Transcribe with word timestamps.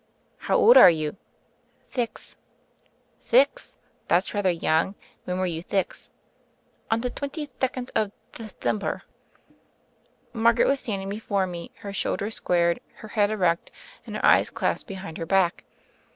"How 0.37 0.55
old 0.57 0.77
are 0.77 0.89
you?" 0.89 1.15
"Thix." 1.91 2.35
"Thix. 3.21 3.77
That's 4.07 4.33
rather 4.33 4.49
young. 4.49 4.95
When 5.25 5.37
were 5.37 5.45
you 5.45 5.61
thix?" 5.61 6.09
"On 6.89 7.01
the 7.01 7.11
twenty 7.11 7.45
thecond 7.45 7.91
of 7.93 8.11
Dethember." 8.31 9.03
Margaret 10.33 10.65
was 10.67 10.79
standing 10.79 11.09
before 11.09 11.45
me, 11.45 11.69
her 11.81 11.93
shoul 11.93 12.17
denr 12.17 12.33
squared, 12.33 12.79
her 12.95 13.09
head 13.09 13.29
erect, 13.29 13.69
and 14.07 14.15
her 14.15 14.21
hands 14.23 14.49
THE 14.49 14.55
FAIRY 14.55 14.55
OF 14.55 14.55
THE 14.55 14.55
SNOWS 14.55 14.55
97 14.55 14.55
clasped 14.55 14.87
behind 14.87 15.17
her 15.19 15.25
back. 15.27 15.63